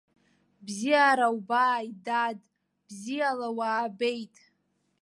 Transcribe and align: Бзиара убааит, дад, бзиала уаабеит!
Бзиара 0.65 1.27
убааит, 1.37 1.95
дад, 2.05 2.37
бзиала 2.87 3.49
уаабеит! 3.57 4.35